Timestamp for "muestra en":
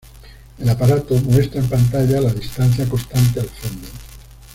1.17-1.69